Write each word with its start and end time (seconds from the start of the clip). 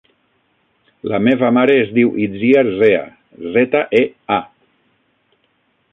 La 1.11 1.19
meva 1.25 1.51
mare 1.57 1.75
es 1.83 1.93
diu 1.99 2.15
Itziar 2.25 2.65
Zea: 2.79 3.05
zeta, 3.59 3.85
e, 4.03 4.03
a. 4.41 4.41